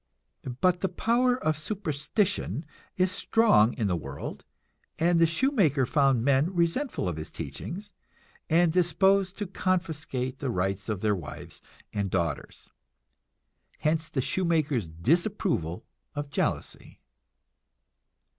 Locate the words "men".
6.25-6.55